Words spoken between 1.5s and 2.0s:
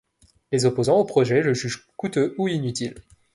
jugent